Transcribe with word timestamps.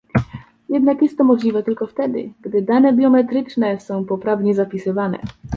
Jednak 0.69 1.01
jest 1.01 1.17
to 1.17 1.23
możliwe 1.23 1.63
tylko 1.63 1.87
wtedy, 1.87 2.33
gdy 2.41 2.61
dane 2.61 2.93
biometryczne 2.93 3.79
są 3.79 4.05
poprawnie 4.05 4.53
zapisywane 4.55 5.17